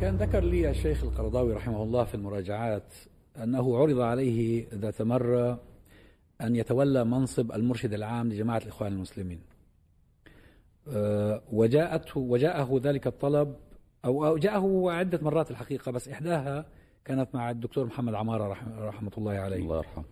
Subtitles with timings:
[0.00, 2.94] كان ذكر لي الشيخ القرضاوي رحمه الله في المراجعات
[3.42, 5.60] أنه عرض عليه ذات مرة
[6.40, 9.40] أن يتولى منصب المرشد العام لجماعة الإخوان المسلمين.
[10.88, 13.56] آه، وجاءته وجاءه ذلك الطلب
[14.04, 16.66] أو جاءه عدة مرات الحقيقة بس إحداها
[17.04, 19.56] كانت مع الدكتور محمد عمارة رحمة الله عليه.
[19.56, 20.04] الله يرحمه.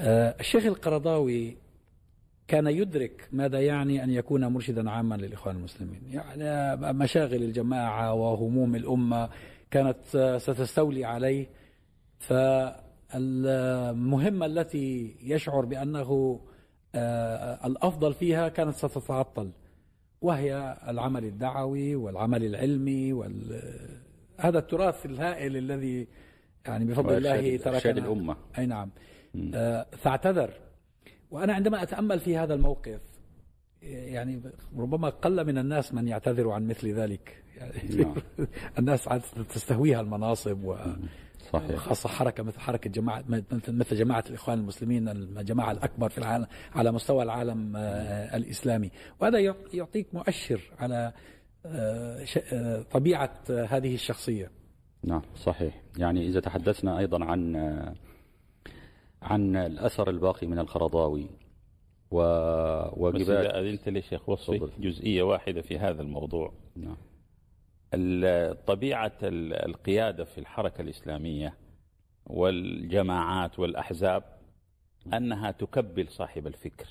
[0.00, 1.56] آه، الشيخ القرضاوي
[2.48, 6.00] كان يدرك ماذا يعني أن يكون مرشدا عاما للإخوان المسلمين.
[6.12, 9.28] يعني مشاغل الجماعة وهموم الأمة
[9.70, 11.46] كانت ستستولي عليه.
[12.18, 16.40] فالمهمة التي يشعر بأنه
[16.94, 19.50] آه، الأفضل فيها كانت ستتعطل
[20.20, 23.62] وهي العمل الدعوي والعمل العلمي وال
[24.38, 26.08] هذا التراث الهائل الذي
[26.66, 27.92] يعني بفضل الله تركنا.
[27.92, 28.36] الأمة.
[28.58, 28.90] أي نعم.
[29.54, 30.50] آه، فاعتذر
[31.30, 33.00] وأنا عندما أتأمل في هذا الموقف
[33.82, 34.42] يعني
[34.76, 38.14] ربما قل من الناس من يعتذر عن مثل ذلك يعني.
[38.78, 39.08] الناس
[39.48, 40.76] تستهويها المناصب و
[41.52, 41.76] صحيح.
[41.76, 43.24] خاصة حركة مثل حركة جماعة
[43.68, 50.14] مثل جماعة الإخوان المسلمين الجماعة الأكبر في العالم على مستوى العالم آه، الإسلامي وهذا يعطيك
[50.14, 51.12] مؤشر على
[51.66, 54.50] آه، آه، طبيعة هذه الشخصية
[55.04, 57.56] نعم صحيح يعني إذا تحدثنا أيضا عن
[59.22, 61.26] عن الأثر الباقي من القرضاوي
[62.10, 62.20] و
[63.04, 66.52] وجبال أذنت لي شيخ وصفي جزئية واحدة في هذا الموضوع.
[66.76, 66.96] نعم.
[68.66, 71.54] طبيعة القيادة في الحركة الإسلامية
[72.26, 74.22] والجماعات والأحزاب
[75.14, 76.86] أنها تكبل صاحب الفكر.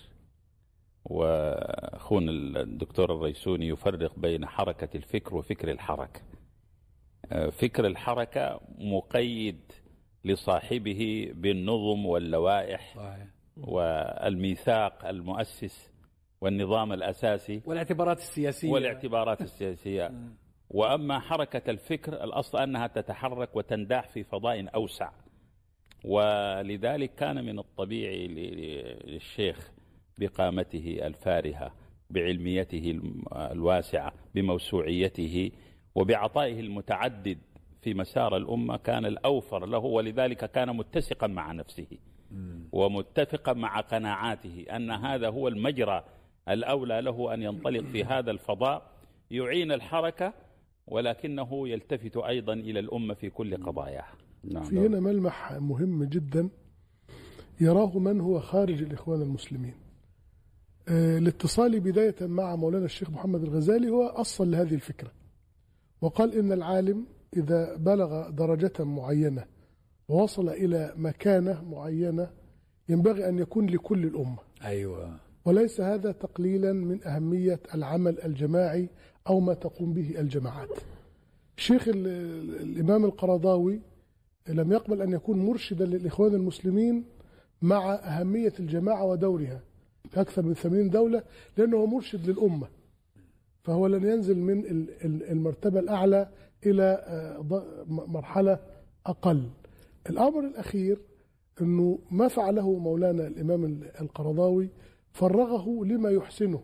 [1.05, 6.21] وأخونا الدكتور الريسوني يفرق بين حركة الفكر وفكر الحركة.
[7.51, 9.59] فكر الحركة مقيد
[10.25, 13.27] لصاحبه بالنظم واللوائح صحيح.
[13.57, 15.91] والميثاق المؤسس
[16.41, 18.69] والنظام الأساسي والاعتبارات السياسية.
[18.71, 20.11] والاعتبارات السياسية.
[20.69, 25.11] وأما حركة الفكر الأصل أنها تتحرك وتنداح في فضاء أوسع.
[26.05, 29.71] ولذلك كان من الطبيعي للشيخ
[30.19, 31.73] بقامته الفارهة
[32.09, 33.01] بعلميته
[33.35, 35.51] الواسعة بموسوعيته
[35.95, 37.37] وبعطائه المتعدد
[37.85, 41.87] في مسار الأمة كان الأوفر له ولذلك كان متسقا مع نفسه
[42.71, 46.03] ومتفقا مع قناعاته أن هذا هو المجرى
[46.49, 48.91] الأولى له أن ينطلق في هذا الفضاء.
[49.31, 50.33] يعين الحركة
[50.87, 54.13] ولكنه يلتفت أيضا إلى الأمة في كل قضاياها
[54.43, 54.63] نعم.
[54.63, 56.49] في هنا ملمح مهم جدا
[57.61, 59.73] يراه من هو خارج الإخوان المسلمين.
[60.89, 65.11] آه، الاتصال بداية مع مولانا الشيخ محمد الغزالي هو أصل لهذه الفكرة.
[66.01, 69.45] وقال إن العالم إذا بلغ درجة معينة
[70.09, 72.29] ووصل إلى مكانة معينة
[72.89, 74.37] ينبغي أن يكون لكل الأمة.
[74.63, 75.09] أيوة.
[75.45, 78.89] وليس هذا تقليلا من أهمية العمل الجماعي
[79.27, 80.69] أو ما تقوم به الجماعات.
[81.57, 83.81] الشيخ الإمام القرضاوي
[84.49, 87.05] لم يقبل أن يكون مرشدا للإخوان المسلمين
[87.61, 89.61] مع أهمية الجماعة ودورها
[90.09, 91.23] في أكثر من 80 دولة
[91.57, 92.67] لأنه مرشد للأمة.
[93.63, 96.29] فهو لن ينزل من المرتبة الأعلى
[96.65, 98.59] إلى آه، مرحلة
[99.05, 99.49] أقل.
[100.09, 101.01] الأمر الأخير
[101.61, 104.69] أنه ما فعله مولانا الإمام القرضاوي
[105.13, 106.63] فرغه لما يحسنه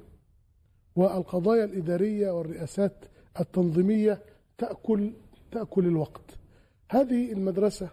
[0.95, 3.05] والقضايا الإدارية والرئاسات
[3.39, 4.21] التنظيمية
[4.57, 5.11] تأكل
[5.51, 6.37] تأكل الوقت.
[6.89, 7.89] هذه المدرسة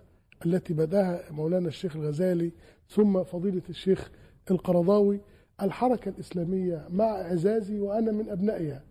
[0.46, 2.52] التي بدأها مولانا الشيخ الغزالي
[2.88, 4.10] ثم فضيلة الشيخ
[4.50, 5.20] القرضاوي
[5.62, 8.82] الحركة الإسلامية مع إعزازي وأنا من أبنائها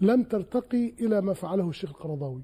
[0.00, 2.42] لم ترتقي إلى ما فعله الشيخ القرضاوي.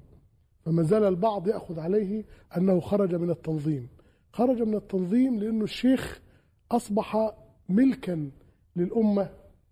[0.67, 2.25] فما زال البعض يأخذ عليه
[2.57, 3.87] أنه خرج من التنظيم.
[4.33, 6.21] خرج من التنظيم لأنه الشيخ
[6.71, 7.33] أصبح
[7.69, 8.31] ملكا
[8.75, 9.29] للأمة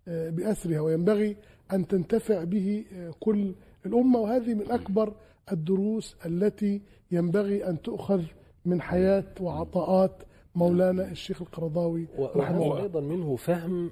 [0.08, 1.36] آه، بأسرها وينبغي
[1.72, 3.54] أن تنتفع به آه، كل
[3.86, 4.18] الأمة.
[4.18, 5.12] وهذه من أكبر
[5.52, 8.22] الدروس التي ينبغي أن تؤخذ
[8.64, 10.22] من حياة وعطاءات
[10.54, 12.82] مولانا الشيخ القرضاوي رحمه الله.
[12.82, 13.90] أيضا منه فهم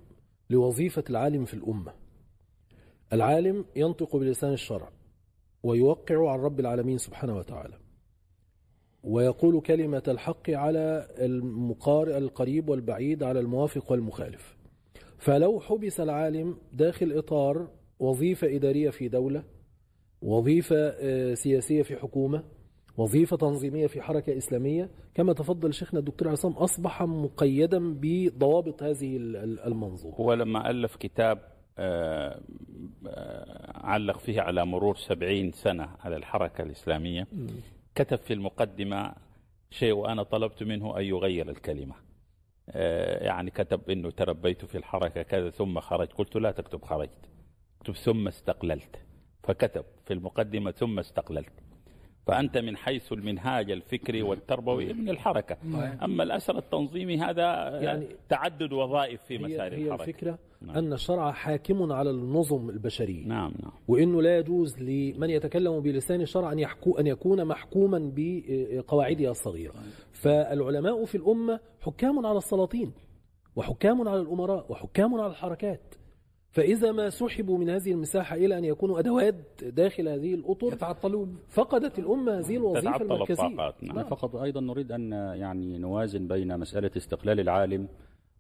[0.51, 1.93] لوظيفة العالم في الأمة.
[3.13, 4.89] العالم ينطق بلسان الشرع.
[5.65, 7.75] ويوقع عن رب العالمين سبحانه وتعالى.
[9.05, 14.57] ويقول كلمة الحق على المقارئ القريب والبعيد على الموافق والمخالف.
[15.19, 17.69] فلو حبس العالم داخل إطار
[17.99, 19.45] وظيفة إدارية في دولة
[20.23, 22.45] وظيفة آه، سياسية في حكومة
[22.97, 29.17] وظيفة تنظيمية في حركة إسلامية كما تفضل شيخنا الدكتور عصام أصبح مقيدا بضوابط هذه
[29.67, 30.15] المنظومة.
[30.17, 31.54] هو لما ألف كتاب
[33.75, 37.27] علق فيه على مرور سبعين سنة على الحركة الإسلامية.
[37.95, 39.15] كتب في المقدمة
[39.71, 41.95] شيء وأنا طلبت منه أن يغير الكلمة.
[42.71, 46.13] آه، يعني كتب إنه تربيت في الحركة كذا ثم خرجت.
[46.13, 47.29] قلت لا تكتب خرجت.
[47.81, 48.99] اكتب ثم استقللت.
[49.43, 51.53] فكتب في المقدمة ثم استقللت.
[52.27, 55.57] فأنت من حيث المنهاج الفكري والتربوي من الحركة.
[56.03, 60.03] أما الأثر التنظيمي هذا يعني تعدد وظائف في هي, مسار هي الحركة.
[60.03, 60.77] الفكرة نعم.
[60.77, 63.27] أن الشرع حاكم على النظم البشرية.
[63.27, 63.73] نعم نعم.
[63.89, 69.75] وإنه لا يجوز لمن يتكلم بلسان الشرع أن يحكو أن يكون محكوما بقواعدها الصغيرة.
[70.13, 72.93] فالعلماء في الأمة حكام على السلاطين
[73.57, 75.95] وحكام على الأمراء وحكام على الحركات.
[76.55, 81.39] فإذا ما سحبوا من هذه المساحة إلى أن يكونوا أدوات داخل هذه الأطر يتعطلون.
[81.49, 83.47] فقدت الأمة هذه المركزية.
[83.47, 83.97] الطاقات نعم.
[83.97, 84.05] نعم.
[84.05, 87.89] فقط أيضا نريد أن يعني نوازن بين مسألة استقلال العالم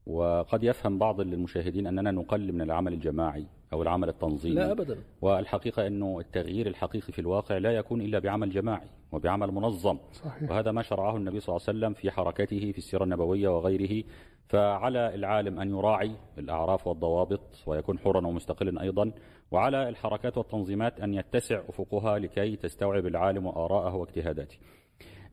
[0.06, 4.54] وقد يفهم بعض المشاهدين أننا نقلل من العمل الجماعي أو العمل التنظيمي.
[4.54, 4.98] لا ابدا.
[5.22, 9.98] والحقيقة أنه التغيير الحقيقي في الواقع لا يكون إلا بعمل جماعي وبعمل منظم.
[10.12, 10.50] صحيح.
[10.50, 14.04] وهذا ما شرعه النبي صلى الله عليه وسلم في حركته في السيرة النبوية وغيره
[14.48, 19.12] فعلى العالم أن يراعي الأعراف والضوابط ويكون حرا ومستقلا أيضا
[19.50, 24.56] وعلى الحركات والتنظيمات أن يتسع أفقها لكي تستوعب العالم وآراءه واجتهاداته.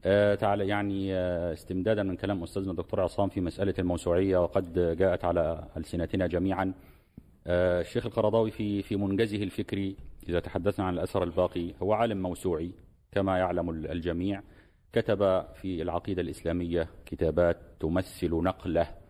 [0.05, 5.25] آه، تعالى يعني آه، استمدادا من كلام أستاذنا الدكتور عصام في مسألة الموسوعية وقد جاءت
[5.25, 6.73] على ألسنتنا جميعا.
[7.47, 9.95] آه، الشيخ القرضاوي في في منجزه الفكري
[10.29, 12.71] إذا تحدثنا عن الأثر الباقي هو عالم موسوعي
[13.11, 14.41] كما يعلم الجميع.
[14.93, 19.00] كتب في العقيدة الإسلامية كتابات تمثل نقلة ب-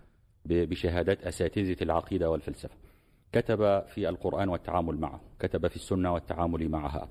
[0.45, 2.75] بشهادات أساتذة العقيدة والفلسفة.
[3.33, 7.09] كتب في القرآن والتعامل معه كتب في السنة والتعامل معها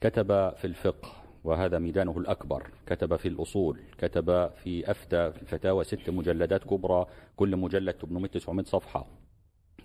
[0.00, 0.26] كتب
[0.56, 1.12] في الفقه
[1.44, 7.06] وهذا ميدانه الأكبر كتب في الأصول كتب في أفتى في الفتاوى ست مجلدات كبرى
[7.36, 9.06] كل مجلد 800-900 صفحة.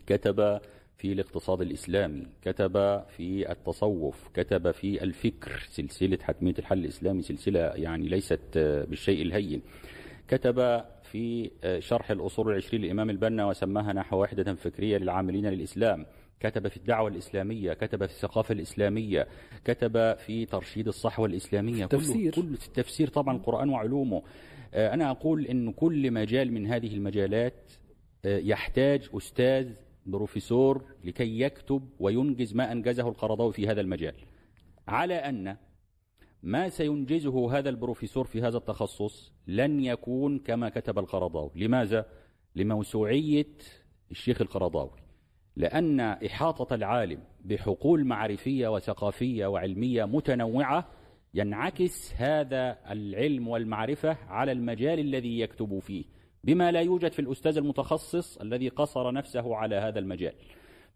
[0.08, 0.60] كتب
[0.98, 8.08] في الاقتصاد الإسلامي كتب في التصوف كتب في الفكر سلسلة حتمية الحل الإسلامي سلسلة يعني
[8.08, 8.58] ليست
[8.90, 9.62] بالشيء الهين.
[10.31, 16.06] كتب في آه، شرح الأصول العشرين للإمام البنا وسماها نحو وحدة فكرية للعاملين للإسلام.
[16.39, 19.28] كتب في الدعوة الإسلامية كتب في الثقافة الإسلامية
[19.66, 21.83] كتب في ترشيد الصحوة الإسلامية.
[21.83, 22.33] التفسير.
[22.33, 24.24] كل في التفسير طبعا القرآن وعلومه.
[24.74, 27.72] آه، أنا أقول أن كل مجال من هذه المجالات
[28.25, 29.69] آه، يحتاج أستاذ
[30.06, 34.16] بروفيسور لكي يكتب وينجز ما أنجزه القرضاوي في هذا المجال.
[34.88, 35.57] على أن
[36.44, 41.52] ما سينجزه هذا البروفيسور في هذا التخصص لن يكون كما كتب القرضاوي.
[41.56, 42.06] لماذا؟
[42.56, 43.48] لموسوعية
[44.12, 45.00] الشيخ القرضاوي.
[45.56, 50.88] لأن إحاطة العالم بحقول معرفية وثقافية وعلمية متنوعة
[51.34, 56.06] ينعكس هذا العلم والمعرفة على المجال الذي يكتب فيه.
[56.44, 60.34] بما لا يوجد في الأستاذ المتخصص الذي قصر نفسه على هذا المجال.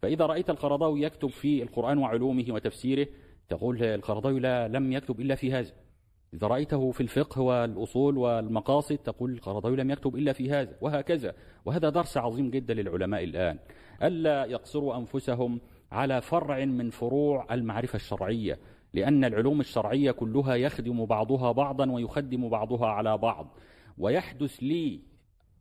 [0.02, 3.08] فإذا رأيت القرضاوي يكتب في القرآن وعلومه وتفسيره
[3.50, 5.72] تقول القرضاوي لا لم يكتب إلا في هذا.
[6.34, 11.34] إذا رأيته في الفقه والأصول والمقاصد تقول القرضاوي لم يكتب إلا في هذا وهكذا.
[11.66, 13.60] وهذا درس عظيم جدا للعلماء الآن.
[14.04, 15.62] ألا يقصروا أنفسهم
[15.92, 18.60] على فرع من فروع المعرفة الشرعية
[18.94, 23.58] لأن العلوم الشرعية كلها يخدم بعضها بعضا ويخدم بعضها على بعض.
[23.98, 25.00] ويحدث لي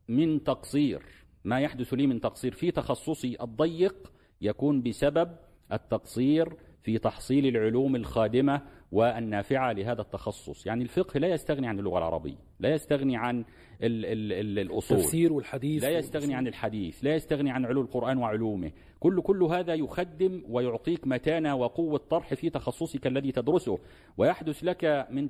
[0.07, 1.03] من تقصير
[1.43, 4.11] ما يحدث لي من تقصير في تخصصي الضيق
[4.41, 5.35] يكون بسبب
[5.71, 8.61] التقصير في تحصيل العلوم الخادمة
[8.91, 10.65] والنافعة لهذا التخصص.
[10.67, 13.39] يعني الفقه لا يستغني عن اللغة العربية لا يستغني عن
[13.83, 18.17] ال ال ال الأصول التفسير والحديث لا يستغني عن الحديث لا يستغني عن علو القرآن
[18.17, 18.71] وعلومه.
[18.99, 23.79] كل كل هذا يخدم ويعطيك متانة وقوة طرح في تخصصك الذي تدرسه
[24.17, 25.29] ويحدث لك من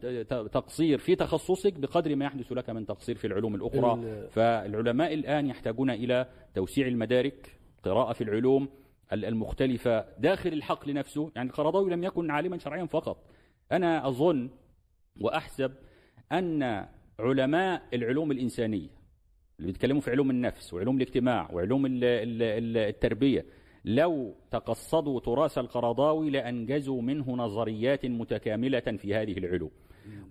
[0.51, 3.94] تقصير في تخصصك بقدر ما يحدث لك من تقصير في العلوم الأخرى.
[3.94, 6.25] ال- فالعلماء الآن يحتاجون إلى
[6.56, 7.51] توسيع المدارك
[7.84, 8.70] قراءة في العلوم ال-
[9.13, 13.17] المختلفة داخل الحقل نفسه يعني القرضاوي لم يكن عالما شرعيا فقط.
[13.71, 14.50] أنا أظن
[15.21, 15.71] وأحسب
[16.31, 16.85] أن
[17.19, 18.89] علماء العلوم الإنسانية
[19.59, 23.45] اللي بيتكلموا في علوم النفس وعلوم الاجتماع وعلوم ال- ال- ال- التربية
[23.85, 29.71] لو تقصدوا تراث القرضاوي لأنجزوا منه نظريات متكاملة في هذه العلوم.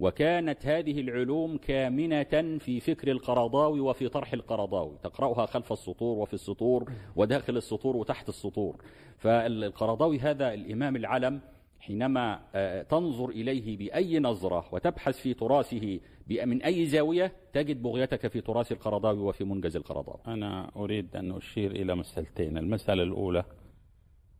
[0.01, 6.93] وكانت هذه العلوم كامنة في فكر القرضاوي وفي طرح القرضاوي تقرأها خلف السطور وفي السطور
[7.17, 8.77] وداخل السطور وتحت السطور.
[9.19, 11.41] فالقرضاوي هذا الإمام العلم
[11.81, 18.41] حينما آه، تنظر إليه بأي نظرة وتبحث في تراثه من أي زاوية تجد بغيتك في
[18.41, 20.21] تراث القرضاوي وفي منجز القرضاوي.
[20.27, 22.59] أنا أريد أن أشير إلى مسألتين.
[22.59, 23.45] المسألة الأولى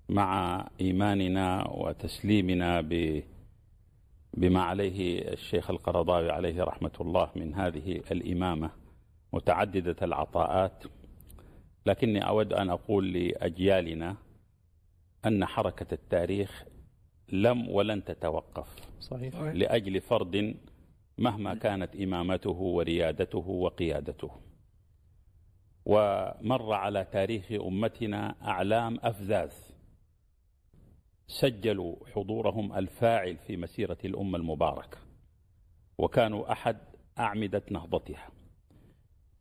[0.09, 3.23] مع إيماننا وتسليمنا ب
[4.37, 8.71] بما عليه الشيخ القرضاوي عليه رحمة الله من هذه الإمامة
[9.33, 10.85] متعددة العطاءات
[11.87, 14.17] لكني أود أن أقول لأجيالنا
[15.27, 16.65] أن حركة التاريخ
[17.29, 19.35] لم ولن تتوقف صحيح.
[19.41, 20.57] لأجل فرد
[21.19, 24.31] مهما كانت إمامته وريادته وقيادته.
[25.87, 29.53] ومر على تاريخ أمتنا أعلام أفذاذ
[31.27, 34.99] سجلوا حضورهم الفاعل في مسيرة الأمة المباركة
[35.99, 36.79] وكانوا أحد
[37.19, 38.29] أعمدة نهضتها.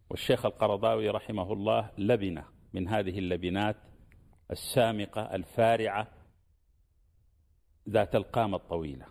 [0.10, 3.75] والشيخ القرضاوي رحمه الله لبنة من هذه اللبنات
[4.52, 6.08] السامقة الفارعة
[7.90, 9.06] ذات القامة الطويلة.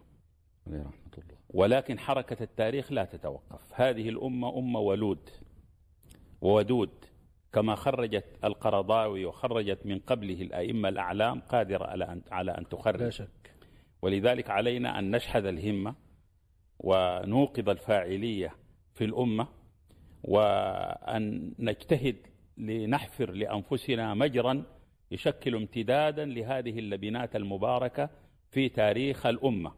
[1.51, 3.61] ولكن حركة التاريخ لا تتوقف.
[3.73, 5.31] هذه الأمة أمة ولود
[6.41, 7.05] وودود
[7.53, 13.09] كما خرجت القرضاوي وخرجت من قبله الأئمة الأعلام قادرة على أن, على أن لا تخرج
[13.09, 13.29] شك.
[14.03, 15.95] ولذلك علينا أن نشحذ الهمة
[16.79, 18.55] ونوقظ الفاعلية
[18.95, 19.49] في الأمة
[20.25, 22.17] وأن نجتهد
[22.57, 24.65] لنحفر لأنفسنا مجرا
[25.11, 28.11] يشكل امتدادا لهذه اللبنات المباركة
[28.51, 29.73] في تاريخ الأمة.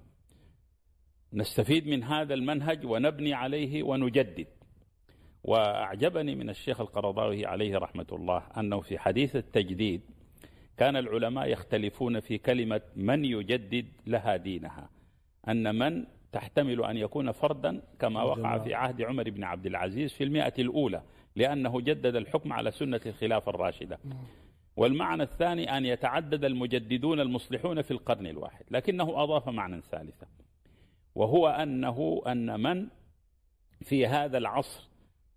[1.33, 4.47] نستفيد من هذا المنهج ونبني عليه ونجدد.
[5.45, 10.01] وأعجبني من الشيخ القرضاوي عليه رحمة الله أنه في حديث التجديد
[10.77, 14.91] كان العلماء يختلفون في كلمة من يجدد لها دينها
[15.49, 20.25] أن من تحتمل أن يكون فردا كما وقع في عهد عمر بن عبد العزيز في
[20.25, 21.03] المئة الأولى
[21.37, 23.99] لأنه جدد الحكم على سنة الخلافة الراشدة.
[24.77, 30.27] والمعنى الثاني أن يتعدد المجددون المصلحون في القرن الواحد لكنه أضاف معنى ثالثا
[31.15, 32.89] وهو أنه أن من
[33.83, 34.89] في هذا العصر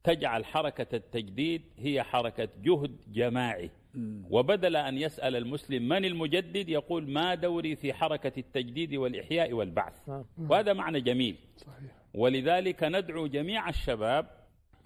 [0.08, 3.70] تجعل حركة التجديد هي حركة جهد جماعي.
[4.30, 10.10] وبدل أن يسأل المسلم من المجدد يقول ما دوري في حركة التجديد والإحياء والبعث.
[10.10, 10.24] نعم.
[10.50, 11.36] وهذا معنى جميل.
[11.58, 11.92] صحيح.
[12.14, 14.26] ولذلك ندعو جميع الشباب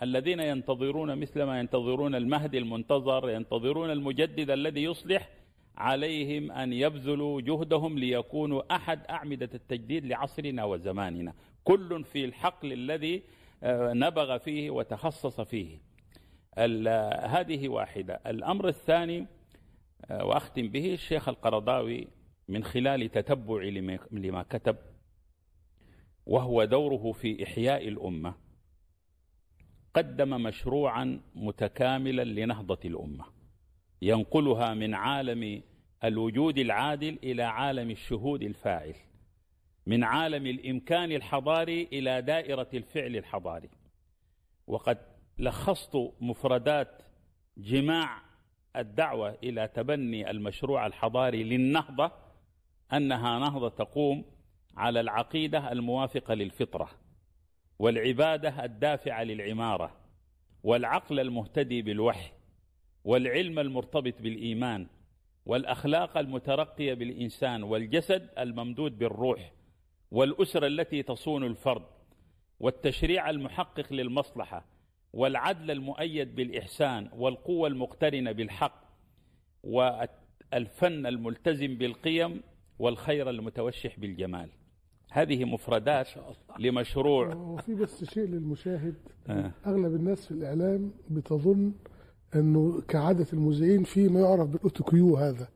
[0.01, 5.29] الذين ينتظرون مثل ما ينتظرون المهدي المنتظر ينتظرون المجدد الذي يصلح
[5.77, 11.33] عليهم أن يبذلوا جهدهم ليكونوا أحد أعمدة التجديد لعصرنا وزماننا.
[11.63, 13.21] كل في الحقل الذي
[13.63, 15.77] نبغ فيه وتخصص فيه.
[16.57, 18.21] آه، هذه واحدة.
[18.27, 19.27] الأمر الثاني
[20.11, 22.07] آه، وأختم به الشيخ القرضاوي
[22.47, 24.75] من خلال تتبع لما- لما كتب
[26.25, 28.33] وهو دوره في إحياء الأمة.
[29.93, 33.25] قدم مشروعا متكاملا لنهضة الأمة.
[34.01, 35.61] ينقلها من عالم
[36.03, 38.95] الوجود العادل إلى عالم الشهود الفاعل.
[39.85, 43.69] من عالم الإمكان الحضاري إلى دائرة الفعل الحضاري.
[44.67, 44.97] وقد
[45.37, 47.01] لخصت مفردات
[47.57, 48.21] جماع
[48.75, 52.11] الدعوة إلى تبني المشروع الحضاري للنهضة
[52.93, 54.25] أنها نهضة تقوم
[54.77, 56.89] على العقيدة الموافقة للفطرة
[57.79, 59.97] والعبادة الدافعة للعمارة
[60.63, 62.31] والعقل المهتدي بالوحي
[63.03, 64.87] والعلم المرتبط بالإيمان
[65.45, 69.51] والأخلاق المترقية بالإنسان والجسد الممدود بالروح
[70.11, 71.85] والأسرة التي تصون الفرد
[72.59, 74.65] والتشريع المحقق للمصلحة
[75.13, 78.83] والعدل المؤيد بالإحسان والقوة المقترنة بالحق
[79.63, 82.41] والفن الملتزم بالقيم
[82.79, 84.49] والخير المتوشح بالجمال.
[85.11, 86.07] هذه مفردات
[86.59, 88.95] لمشروع وفي بس شيء للمشاهد.
[89.29, 89.51] آه.
[89.65, 91.73] أغلب الناس في الإعلام بتظن
[92.35, 95.47] أنه كعادة المذيعين في ما يعرف بالأوتوكيو هذا.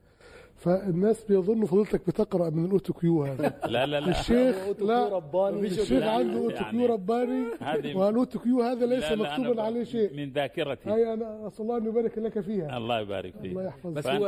[0.55, 3.53] فالناس بيظنوا فضيلتك بتقرأ من ال autocue هذا.
[3.65, 4.09] لا لا لا.
[4.09, 5.67] الشيخ لا رباني.
[5.67, 10.17] الشيخ عنده يعني autocue رباني هذه- وال autocue هذا ليس مكتوبا عليه شيء.
[10.17, 10.89] من ذاكرتي.
[10.89, 12.77] هاي أنا أسأل الله أن يبارك لك فيها.
[12.77, 13.51] الله يبارك فيك.
[13.51, 13.93] الله يحفظك.
[13.93, 14.27] بس هو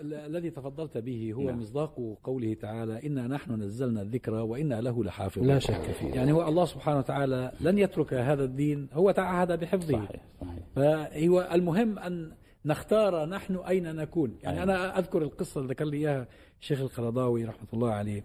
[0.00, 1.58] ال- الذي تفضلت به هو نعم.
[1.60, 1.94] مصداق
[2.24, 5.46] قوله تعالى إنا نحن نزلنا الذكر وإنا له لحافظون.
[5.46, 6.14] لا شك فيه.
[6.14, 9.92] يعني هو الله سبحانه وتعالى لن يترك هذا الدين هو تعهد بحفظه.
[9.92, 10.62] صحيح صحيح.
[10.76, 12.32] فهو المهم أن
[12.64, 14.74] نختار نحن أين نكون يعني أيوة.
[14.74, 16.26] أنا أذكر القصة اللي ذكر لي إياها
[16.60, 18.24] الشيخ القرضاوي رحمة الله عليه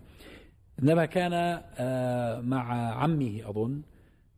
[0.79, 1.33] عندما كان
[1.77, 3.81] آه، مع عمه أظن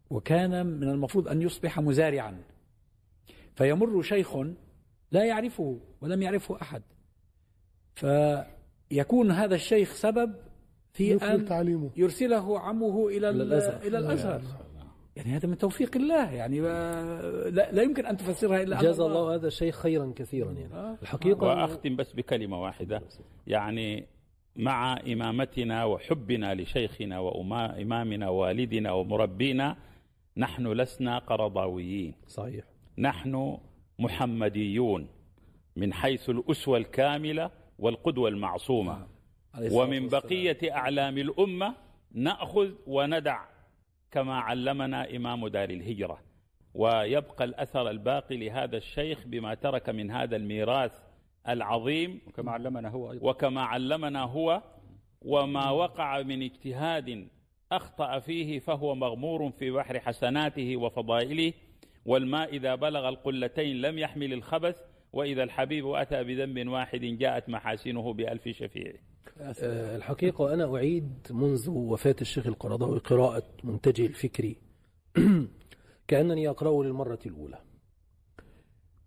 [0.09, 2.41] وكان من المفروض أن يصبح مزارعا
[3.55, 4.37] فيمر شيخ
[5.11, 6.81] لا يعرفه ولم يعرفه أحد
[7.95, 10.33] فيكون هذا الشيخ سبب
[10.93, 13.29] في أن تعليمه يرسله عمه إلى.
[13.29, 14.41] الأزهر, إلى الأزهر.
[15.15, 19.35] يعني هذا من توفيق الله يعني آه، لا, لا يمكن أن تفسرها إلا جزا الله.
[19.35, 20.73] هذا الشيء خيرا كثيرا يعني.
[20.73, 20.97] آه.
[21.01, 23.01] الحقيقة وأختم بس بكلمة واحدة.
[23.47, 24.07] يعني
[24.55, 29.77] مع إمامتنا وحبنا لشيخنا وإمامنا ووالدنا ومربينا
[30.37, 32.13] نحن لسنا قرضاويين.
[32.27, 32.65] صحيح.
[32.97, 33.57] نحن
[33.99, 35.07] محمديون
[35.75, 39.07] من حيث الأسوة الكاملة والقدوة المعصومة.
[39.71, 40.07] ومن.
[40.07, 41.75] بقية أعلام الأمة
[42.13, 43.51] نأخذ وندع
[44.11, 46.21] كما علمنا إمام دار الهجرة.
[46.73, 50.91] ويبقى الأثر الباقي لهذا الشيخ بما ترك من هذا الميراث
[51.49, 52.21] العظيم.
[52.27, 53.29] وكما علمنا هو أيضا.
[53.29, 54.61] وكما علمنا هو
[55.21, 57.27] وما وقع من اجتهاد
[57.71, 61.53] أخطأ فيه فهو مغمور في بحر حسناته وفضائله.
[62.05, 64.81] والماء إذا بلغ القلتين لم يحمل الخبث
[65.13, 68.93] وإذا الحبيب أتى بذنب واحد جاءت محاسنه بألف شفيع.
[69.95, 74.55] الحقيقة أنا أعيد منذ وفاة الشيخ القرضاوي قراءة منتجه الفكري.
[76.07, 77.59] كأنني أقرأه للمرة الأولى.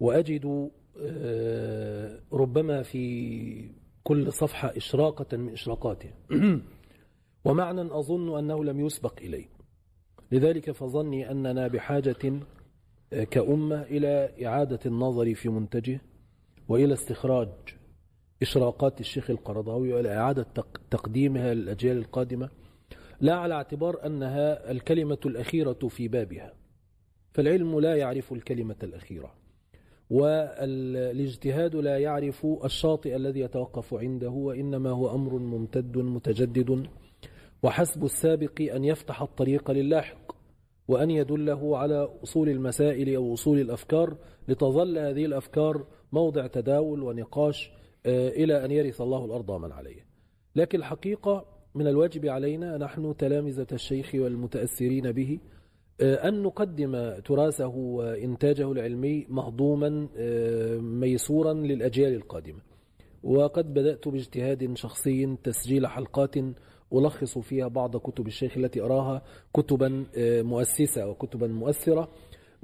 [0.01, 3.71] وأجد آه، ربما في
[4.05, 6.11] كل صفحة إشراقة من إشراقاته.
[7.45, 9.49] ومعنى أظن أنه لم يسبق إليه
[10.33, 12.41] لذلك فظني أننا بحاجة
[13.13, 16.01] آه، كأمة إلى إعادة النظر في منتجه
[16.69, 17.49] وإلى استخراج
[18.43, 22.49] إشراقات الشيخ القرضاوي وإلى إعادة تق- تقديمها للأجيال القادمة
[23.21, 26.53] لا على اعتبار أنها الكلمة الأخيرة في بابها.
[27.33, 29.35] فالعلم لا يعرف الكلمة الأخيرة
[30.11, 36.87] والاجتهاد لا يعرف الشاطئ الذي يتوقف عنده وإنما هو أمر ممتد متجدد.
[37.63, 40.33] وحسب السابق أن يفتح الطريق للاحق
[40.89, 44.17] وأن يدله على أصول المسائل أو أصول الأفكار
[44.49, 47.71] لتظل هذه الأفكار موضع تداول ونقاش
[48.07, 50.07] إلى أن يرث الله الأرض من عليه.
[50.57, 51.45] لكن الحقيقة
[51.75, 55.39] من الواجب علينا نحن تلامذة الشيخ والمتأثرين به
[56.01, 62.59] آه، أن نقدم تراثه وإنتاجه العلمي مهضوما آه، ميسورا للأجيال القادمة.
[63.23, 66.35] وقد بدأت باجتهاد شخصي تسجيل حلقات
[66.93, 69.23] ألخص فيها بعض كتب الشيخ التي أراها
[69.55, 72.09] كتبا آه، مؤسسة وكتبا مؤثرة.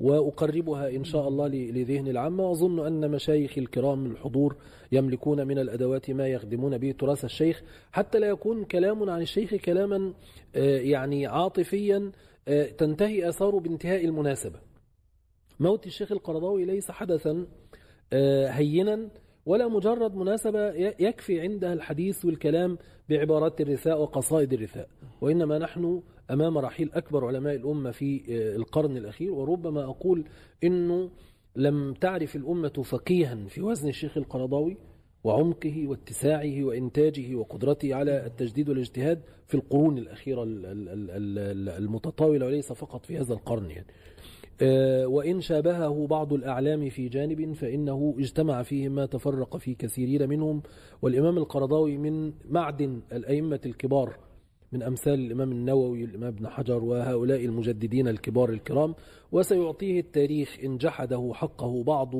[0.00, 2.48] وأقربها إن شاء الله لذهن العامة.
[2.48, 4.56] وأظن أن مشايخ الكرام الحضور
[4.92, 7.62] يملكون من الأدوات ما يخدمون به تراث الشيخ.
[7.92, 10.14] حتى لا يكون كلام عن الشيخ كلاما
[10.56, 12.12] آه، يعني عاطفيا
[12.48, 14.58] آه، تنتهي آثاره بانتهاء المناسبة.
[15.60, 17.46] موت الشيخ القرضاوي ليس حدثا
[18.12, 19.08] آه، هينا
[19.46, 22.78] ولا مجرد مناسبة يكفي عندها الحديث والكلام
[23.08, 24.88] بعبارات الرثاء وقصائد الرثاء.
[25.20, 26.02] وإنما نحن
[26.32, 30.24] أمام رحيل أكبر علماء الأمة في آه، القرن الأخير وربما أقول
[30.64, 31.10] إنه
[31.56, 34.76] لم تعرف الأمة فقيها في وزن الشيخ القرضاوي
[35.24, 42.46] وعمقه واتساعه وإنتاجه وقدرته على التجديد والاجتهاد في القرون الأخيرة ال- ال- ال- ال- المتطاولة
[42.46, 43.86] وليس فقط في هذا القرن يعني.
[44.62, 50.62] آه، وإن شابهه بعض الأعلام في جانب فإنه اجتمع فيه ما تفرق في كثيرين منهم
[51.02, 54.16] والإمام القرضاوي من معدن الأئمة الكبار
[54.72, 58.94] من أمثال الإمام النووي والإمام ابن حجر وهؤلاء المجددين الكبار الكرام
[59.32, 62.14] وسيعطيه التاريخ إن جحده حقه بعض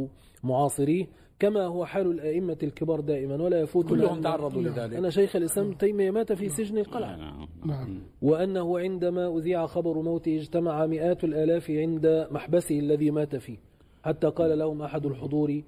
[0.44, 1.06] معاصريه
[1.38, 4.96] كما هو حال الأئمة الكبار دائما ولا يفوت كلهم تعرضوا لذلك.
[4.96, 7.16] أن شيخ الإسلام ابن تيمية مات في سجن القلعة.
[7.16, 7.48] نعم.
[7.64, 8.02] نعم.
[8.22, 13.56] وأنه عندما أذيع خبر موته اجتمع مئات الآلاف عند محبسه الذي مات فيه.
[14.02, 15.62] حتى قال لهم أحد الحضور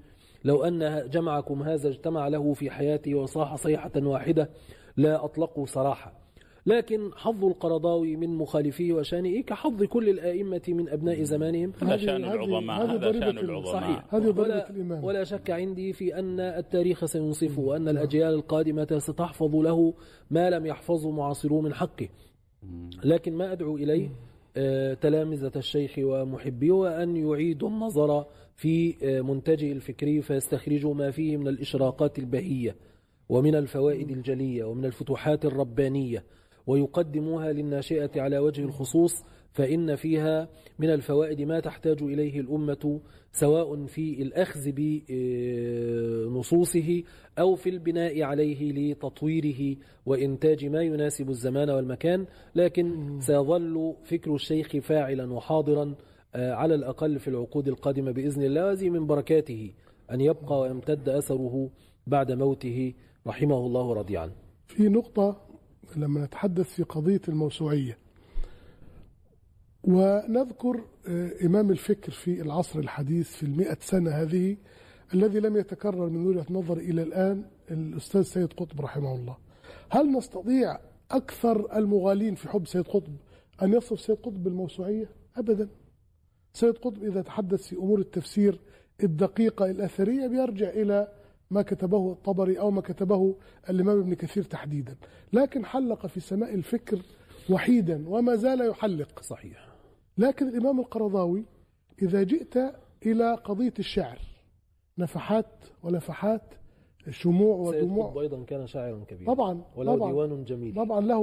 [0.45, 4.51] لو أن جمعكم هذا اجتمع له في حياته وصاح صيحة واحدة
[4.97, 6.22] لا أطلقوا سراحة
[6.66, 11.72] لكن حظ القرضاوي من مخالفيه وشانه كحظ كل الآئمة من أبناء زمانهم.
[11.83, 13.72] هذا هذه- العظماء هذا ال- العظماء.
[13.81, 14.14] صحيح.
[14.14, 15.05] هذه ولا, الإمام.
[15.05, 19.94] ولا شك عندي في أن التاريخ سينصفه وأن الأجيال القادمة ستحفظ له
[20.31, 22.09] ما لم يحفظه معاصروه من حقه.
[23.05, 24.09] لكن ما أدعو إليه
[24.57, 28.25] آه، تلامذة الشيخ ومحبيه وأن يعيدوا النظر
[28.57, 32.77] في آه، منتجه الفكري فيستخرجوا ما فيه من الإشراقات البهية
[33.29, 36.25] ومن الفوائد الجلية ومن الفتوحات الربانية.
[36.66, 40.48] ويقدموها للناشئة على وجه الخصوص فإن فيها
[40.79, 43.01] من الفوائد ما تحتاج إليه الأمة
[43.33, 44.70] سواء في الأخذ
[46.27, 47.03] بنصوصه
[47.38, 52.27] أو في البناء عليه لتطويره وإنتاج ما يناسب الزمان والمكان.
[52.55, 55.94] لكن سيظل فكر الشيخ فاعلا وحاضرا
[56.35, 59.72] آه، على الأقل في العقود القادمة بإذن الله هذه من بركاته
[60.11, 61.70] أن يبقى ويمتد أثره
[62.07, 62.94] بعد موته
[63.27, 64.33] رحمه الله ورضي عنه
[64.66, 65.52] في نقطة
[65.96, 67.98] لما نتحدث في قضية الموسوعية.
[69.85, 74.57] ونذكر آه، إمام الفكر في العصر الحديث في المئة سنة هذه
[75.14, 79.37] الذي لم يتكرر من وجهة نظر إلى الآن الأستاذ سيد قطب رحمه الله.
[79.90, 80.78] هل نستطيع
[81.11, 83.16] أكثر المغالين في حب سيد قطب
[83.62, 85.68] أن يصف سيد قطب بالموسوعية؟ أبدا.
[86.52, 88.61] سيد قطب إذا تحدث في أمور التفسير
[89.02, 91.09] الدقيقة الأثرية بيرجع إلى
[91.53, 93.37] ما كتبه الطبري أو ما كتبه
[93.71, 94.97] الإمام ابن كثير تحديدا.
[95.33, 96.99] لكن حلق في سماء الفكر
[97.51, 99.21] وحيدا وما زال يحلق.
[99.21, 99.69] صحيح.
[100.19, 101.45] لكن الإمام القرضاوي
[102.03, 102.57] إذا جئت
[103.07, 104.19] إلى قضية الشعر
[104.99, 106.43] نفحات ولفحات
[107.11, 108.23] شموع ودموع.
[108.23, 109.35] أيضا كان شاعرا كبيرا.
[109.35, 110.11] طبعا وله طبعا.
[110.11, 110.75] ديوان جميل.
[110.75, 111.19] طبعا له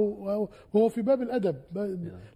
[0.74, 1.56] وهو في باب الأدب.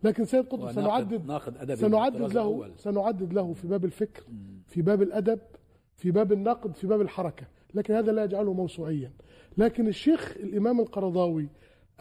[0.03, 2.73] لكن سيد قطب سنعدد ناقد أدبي سنعدد له الأول.
[2.77, 4.23] سنعدد له في باب الفكر
[4.67, 5.39] في باب الأدب
[5.97, 7.47] في باب النقد في باب الحركة.
[7.75, 9.13] لكن هذا لا يجعله موسوعيا.
[9.59, 11.49] لكن الشيخ الإمام القرضاوي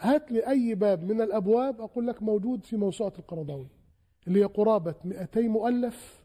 [0.00, 3.66] هات لي أي باب من الأبواب أقول لك موجود في موسوعة القرضاوي
[4.26, 6.24] اللي هي قرابة 200 مؤلف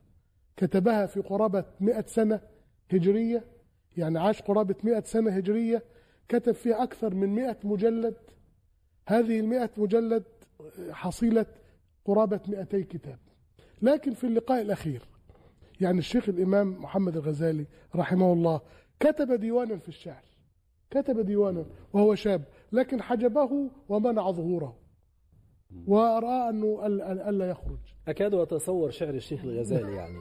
[0.57, 2.39] كتبها في قرابة 100 سنة
[2.93, 3.43] هجرية
[3.97, 5.83] يعني عاش قرابة 100 سنة هجرية
[6.27, 8.15] كتب فيها أكثر من 100 مجلد.
[9.07, 10.23] هذه المئة مجلد
[10.91, 11.45] حصيلة
[12.05, 13.19] قرابة 200 كتاب.
[13.81, 15.01] لكن في اللقاء الأخير
[15.81, 18.61] يعني الشيخ الإمام محمد الغزالي رحمه الله
[18.99, 20.23] كتب ديوانا في الشعر
[20.91, 24.77] كتب ديوانا وهو شاب لكن حجبه ومنع ظهوره.
[25.87, 27.77] ورأى أنه أل- أل- ألا يخرج.
[28.07, 30.17] أكاد أتصور شعر الشيخ الغزالي يعني.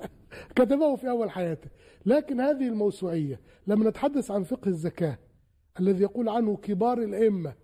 [0.56, 1.70] كتبه في أول حياته.
[2.06, 5.18] لكن هذه الموسوعية لما نتحدث عن فقه الزكاة
[5.80, 7.54] الذي يقول عنه كبار الأئمة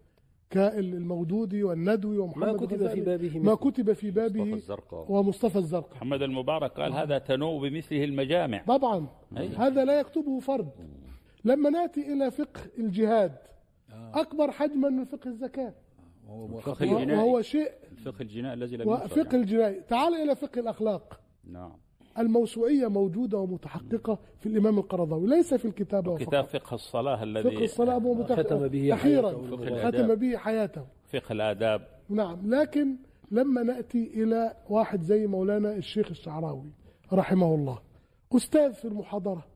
[0.50, 3.54] كالمودودي والندوي ومحمد ما كتب في بابه ما.
[3.54, 5.12] كتب في مصطفى بابه الزرقاء.
[5.12, 5.96] ومصطفى الزرقاء.
[5.96, 8.62] محمد المبارك قال هذا تنوء بمثله المجامع.
[8.66, 9.06] طبعا.
[9.38, 9.48] أي.
[9.48, 10.70] هذا لا يكتبه فرد.
[11.44, 13.32] لما نأتي إلى فقه الجهاد
[14.14, 15.74] أكبر حجما من فقه الزكاة.
[16.28, 16.86] الفقه
[17.18, 18.88] وهو- شيء الفقه الجنائي الذي لم
[19.30, 19.42] يعني.
[19.42, 19.80] الجنائي.
[19.80, 21.20] تعال إلى فقه الأخلاق.
[21.44, 21.72] نعم.
[22.18, 26.56] الموسوعية موجودة ومتحققة في الإمام القرضاوي ليس في الكتابه كتاب فقط.
[26.62, 27.64] فقه الصلاة الذي فقه
[28.14, 30.14] متح- ختم به فقه ختم.
[30.14, 30.84] به حياته.
[31.12, 31.86] فقه الآداب.
[32.08, 32.96] نعم لكن
[33.30, 36.70] لما نأتي إلى واحد زي مولانا الشيخ الشعراوي
[37.12, 37.78] رحمه الله
[38.36, 39.46] أستاذ في المحاضرة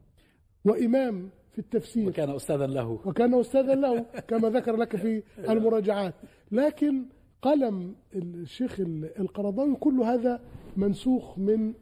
[0.64, 2.08] وإمام في التفسير.
[2.08, 2.98] وكان أستاذا له.
[3.04, 6.14] وكان استاذا له كما ذكر لك في المراجعات.
[6.52, 7.04] لكن
[7.42, 8.80] قلم الشيخ
[9.20, 10.40] القرضاوي كل هذا
[10.76, 11.72] منسوخ من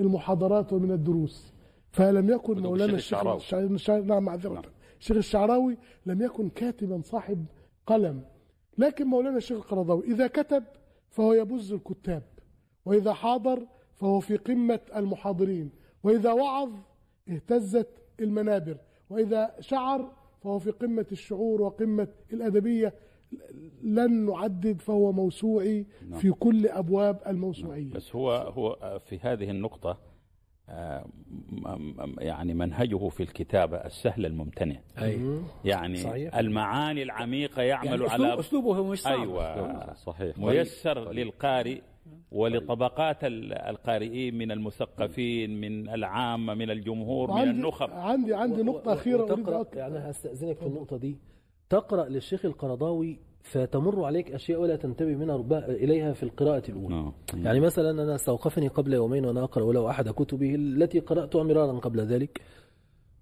[0.00, 1.52] المحاضرات ومن الدروس.
[1.90, 3.40] فلم يكن مولانا الشيخ الشعراوي.
[3.78, 4.62] الشع- نعم معذرة.
[5.00, 7.44] الشيخ الشعراوي لم يكن كاتبا صاحب
[7.86, 8.22] قلم
[8.78, 10.64] لكن مولانا الشيخ القرضاوي إذا كتب
[11.10, 12.22] فهو يبز الكتاب
[12.84, 15.70] وإذا حاضر فهو في قمة المحاضرين
[16.02, 16.70] وإذا وعظ
[17.28, 17.88] اهتزت
[18.20, 18.76] المنابر
[19.10, 22.94] وإذا شعر فهو في قمة الشعور وقمة الأدبية
[23.82, 27.92] لن نعدد فهو موسوعي في كل أبواب الموسوعية.
[27.92, 29.98] بس هو هو في هذه النقطة
[30.70, 31.04] آه،
[32.18, 34.76] يعني منهجه في الكتابة السهل الممتنع.
[35.02, 35.40] أي.
[35.64, 36.36] يعني صحيح.
[36.36, 39.94] المعاني العميقة يعمل يعني على أسلوب أسلوبه مش صعب أيوة.
[39.94, 40.38] صحيح.
[40.38, 41.80] ميسر للقارئ
[42.32, 47.90] ولطبقات ال- القارئين من المثقفين من العامة من الجمهور من النخب.
[47.90, 51.16] عندي عندي نقطة أخيرة أريد يعني هستأذنك في النقطة دي.
[51.70, 56.94] تقرأ للشيخ القرضاوي فتمر عليك أشياء ولا تنتبه منها ربما إليها في القراءة الأولى.
[56.94, 57.12] نعم.
[57.34, 62.00] يعني مثلا أنا استوقفني قبل يومين وأنا أقرأ له أحد كتبه التي قرأتها مرارا قبل
[62.00, 62.40] ذلك.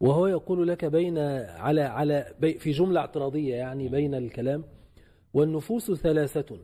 [0.00, 4.64] وهو يقول لك بين على على في جملة اعتراضية يعني بين الكلام.
[5.34, 6.58] والنفوس ثلاثة.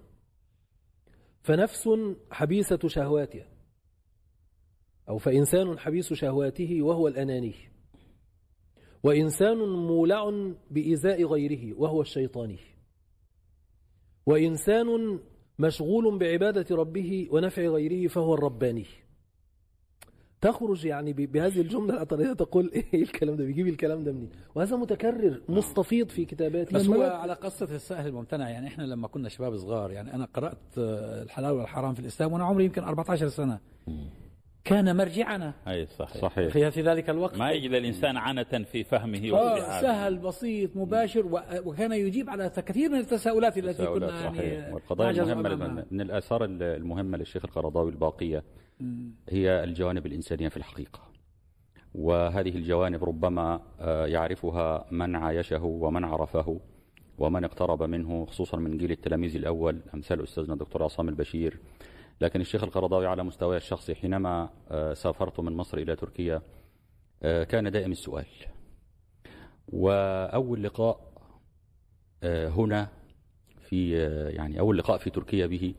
[1.41, 1.89] فنفس
[2.31, 3.47] حبيسة شهواتها.
[5.09, 7.55] أو فإنسان حبيس شهواته وهو الأناني.
[9.03, 12.59] وإنسان مولع بإيذاء غيره وهو الشيطاني
[14.27, 15.19] وإنسان
[15.59, 18.87] مشغول بعبادة ربه ونفع غيره فهو الرباني.
[20.41, 25.41] تخرج يعني بهذه الجملة الاعتراضية تقول إيه الكلام ده بيجيب الكلام ده منين؟ وهذا متكرر
[25.49, 29.91] مستفيض في كتاباته بس هو على قصة السهل الممتنع يعني إحنا لما كنا شباب صغار
[29.91, 33.61] يعني أنا قرأت آه، الحلال والحرام في الإسلام وأنا عمري يمكن 14 سنة.
[34.65, 35.55] كان مرجعنا.
[35.69, 36.17] أي صحيح.
[36.17, 36.53] صحيح.
[36.53, 39.81] في في ذلك الوقت؟ ما يجد الإنسان عنة في فهمه وفي آه، عادته.
[39.81, 44.43] سهل بسيط مباشر وكان يجيب على كثير من التساؤلات التي كنا صحيح.
[44.43, 45.87] يعني والقضايا المهمة.
[45.91, 48.45] من الآثار المهمة للشيخ القرضاوي الباقية
[49.29, 51.01] هي الجوانب الإنسانية في الحقيقة.
[51.95, 56.61] وهذه الجوانب ربما آه، يعرفها من عايشه ومن عرفه
[57.19, 61.59] ومن اقترب منه خصوصا من جيل التلاميذ الأول أمثال أستاذنا الدكتور عصام البشير.
[62.23, 66.43] لكن الشيخ القرضاوي على مستواه الشخصي حينما آه، سافرت من مصر إلى تركيا
[67.23, 68.27] آه، كان دائم السؤال.
[69.69, 71.13] وأول لقاء
[72.23, 72.89] آه، هنا
[73.61, 73.93] في
[74.37, 75.75] يعني أول لقاء في تركيا به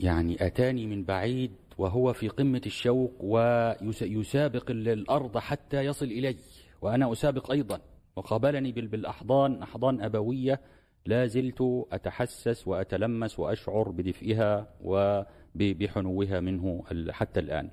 [0.00, 6.36] يعني أتاني من بعيد وهو في قمة الشوق ويسابق ال- الأرض حتى يصل إلي
[6.82, 7.80] وأنا أسابق أيضا
[8.16, 10.60] وقابلني بال- بالأحضان أحضان أبوية
[11.06, 17.70] لا زلت أتحسس وأتلمس وأشعر بدفئها وبحنوها منه حتى الآن.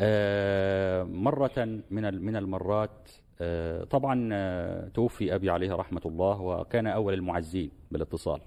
[0.00, 7.14] آه، مرة من من المرات آه، طبعا آه، توفي أبي عليه رحمة الله وكان أول
[7.14, 8.40] المعزين بالاتصال.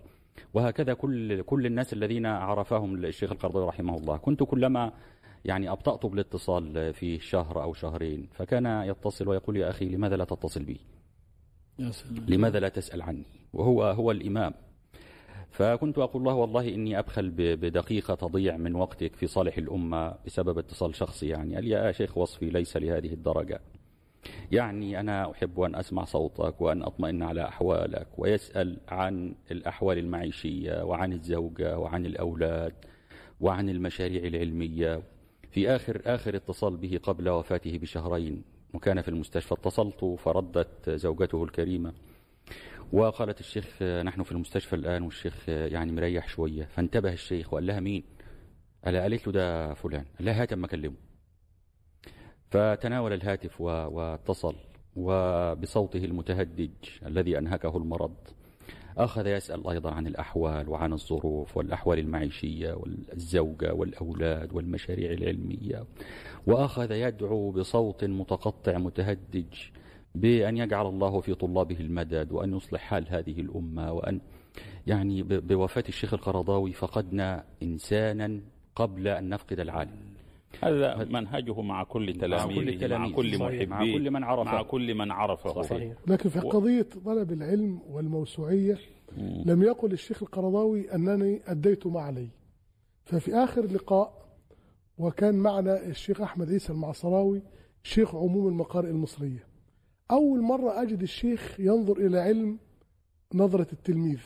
[0.54, 4.18] وهكذا كل كل الناس الذين عرفهم الشيخ القرضاوي رحمه الله.
[4.18, 4.92] كنت كلما
[5.46, 10.64] يعني أبطأت بالاتصال في شهر أو شهرين فكان يتصل ويقول يا أخي لماذا لا تتصل
[10.64, 10.80] بي.
[12.28, 14.54] لماذا لا تسأل عني؟ وهو هو الإمام.
[15.52, 20.96] فكنت أقول له والله إني أبخل بدقيقة تضيع من وقتك في صالح الأمة بسبب اتصال
[20.96, 21.56] شخصي يعني.
[21.56, 23.62] قال يا شيخ وصفي ليس لهذه الدرجة.
[24.52, 31.14] يعني أنا أحب أن أسمع صوتك وأن أطمئن على أحوالك ويسأل عن الأحوال المعيشية وعن
[31.14, 32.74] الزوجة وعن الأولاد
[33.42, 35.04] وعن المشاريع العلمية.
[35.52, 41.94] في آخر آخر اتصال به قبل وفاته بشهرين وكان في المستشفى اتصلت فردت زوجته الكريمة.
[42.94, 46.66] وقالت الشيخ نحن في المستشفى الآن والشيخ يعني مريح شوية.
[46.66, 48.04] فانتبه الشيخ وقال لها مين؟
[48.86, 50.06] قال قالت له ده فلان.
[50.18, 50.96] قال لها هات اما اكلمه
[52.50, 54.56] فتناول الهاتف واتصل.
[54.96, 56.72] وبصوته المتهدج
[57.06, 58.16] الذي أنهكه المرض
[58.98, 65.86] أخذ يسأل أيضا عن الأحوال وعن الظروف والأحوال المعيشية والزوجة والأولاد والمشاريع العلمية.
[66.48, 69.54] وأخذ يدعو بصوت متقطع متهدج
[70.16, 74.22] بأن يجعل الله في طلابه المدد وأن يصلح حال هذه الأمة وأن
[74.88, 78.42] يعني بوفاة الشيخ القرضاوي فقدنا إنسانا
[78.76, 80.11] قبل أن نفقد العالم.
[80.64, 83.10] هذا منهجه مع كل تلاميذه مع.
[83.10, 83.42] كل صحيح.
[83.42, 84.44] محبيه مع كل من عرفه.
[84.52, 85.94] مع كل من عرفه صحيح.
[86.08, 88.78] لكن في قضية طلب العلم والموسوعية
[89.46, 92.28] لم يقل الشيخ القرضاوي أنني أديت ما علي
[93.06, 94.22] ففي آخر لقاء
[94.98, 97.42] وكان معنا الشيخ أحمد عيسى المعصراوي
[97.84, 99.48] شيخ عموم المقارئ المصرية
[100.12, 102.58] أول مرة أجد الشيخ ينظر إلى علم
[103.34, 104.20] نظرة التلميذ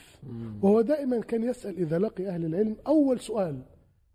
[0.61, 3.61] وهو دائما كان يسأل إذا لقي أهل العلم أول سؤال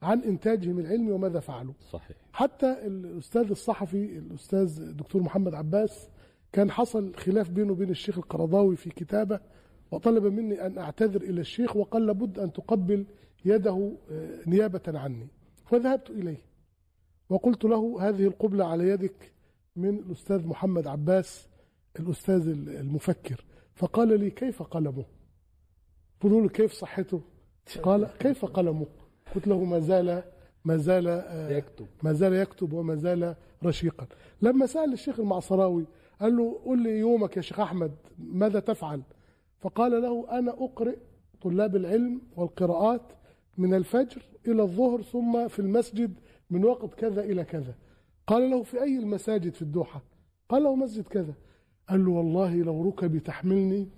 [0.03, 2.17] عن إنتاجهم العلمي وماذا فعلوا صحيح.
[2.33, 6.09] حتى الأستاذ الصحفي الأستاذ الدكتور محمد عباس
[6.53, 9.41] كان حصل خلاف بينه وبين الشيخ القرضاوي في كتابة
[9.91, 13.07] وطلب مني أن أعتذر إلى الشيخ وقال لابد أن تقبل
[13.45, 15.29] يده آه، نيابة عني.
[15.67, 16.39] فذهبت إليه
[17.29, 19.33] وقلت له هذه القبلة على يدك
[19.77, 21.49] من الأستاذ محمد عباس
[22.01, 23.45] الأستاذ المفكر.
[23.75, 25.05] فقال لي كيف قلمه؟
[26.21, 27.21] قلت له كيف صحته؟
[27.83, 28.87] قال كيف قلمه؟
[29.35, 30.23] قلت له ما زال
[30.65, 31.87] ما زال آه، يكتب.
[32.03, 34.07] ما زال يكتب وما زال رشيقا.
[34.43, 35.87] لما سأل الشيخ المعصراوي
[36.21, 39.03] قال له قل لي يومك يا شيخ أحمد ماذا تفعل؟
[39.61, 40.97] فقال له أنا أقرئ
[41.43, 43.03] طلاب العلم والقراءات
[43.59, 46.13] من الفجر إلى الظهر ثم في المسجد
[46.51, 47.75] من وقت كذا إلى كذا.
[48.27, 50.03] قال له في أي المساجد في الدوحة؟
[50.49, 51.35] قال له مسجد كذا.
[51.89, 53.89] قال له والله لو ركبي تحملني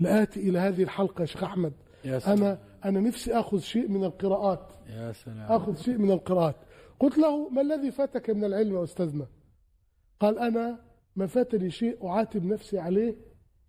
[0.00, 1.72] لآتي إلى هذه الحلقة يا شيخ أحمد.
[2.04, 2.38] يا سلام.
[2.38, 4.68] أنا أنا نفسي أخذ شيء من القراءات.
[4.88, 5.52] يا سلام.
[5.52, 6.56] آخذ شيء من القراءات.
[7.00, 9.26] قلت له ما الذي فاتك من العلم يا أستاذنا؟
[10.20, 10.78] قال أنا
[11.16, 13.16] ما فاتني شيء أعاتب نفسي عليه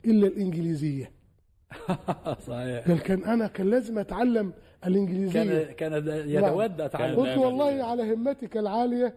[0.05, 1.11] إلا الإنجليزية.
[2.47, 2.87] صحيح.
[2.87, 4.53] قال كان أنا كان لازم أتعلم
[4.85, 5.63] الإنجليزية.
[5.63, 9.15] كان كان يتودى تعلم قلت والله على همتك العالية.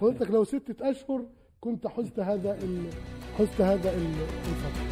[0.00, 1.26] قلت لك لو ستة أشهر
[1.60, 2.90] كنت حزت هذا ال-
[3.38, 4.85] حزت هذا ال- الفضل